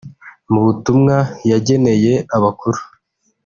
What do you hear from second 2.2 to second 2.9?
abakuru